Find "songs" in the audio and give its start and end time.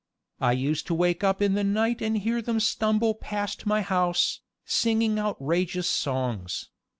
5.87-6.69